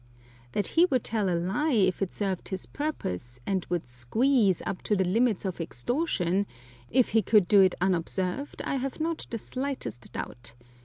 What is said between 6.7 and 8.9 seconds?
if he could do it unobserved, I